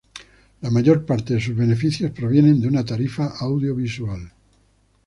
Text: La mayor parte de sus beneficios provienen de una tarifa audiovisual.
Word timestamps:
La 0.63 0.71
mayor 0.71 1.05
parte 1.05 1.35
de 1.35 1.39
sus 1.39 1.55
beneficios 1.55 2.09
provienen 2.09 2.59
de 2.59 2.67
una 2.67 2.83
tarifa 2.83 3.35
audiovisual. 3.37 4.31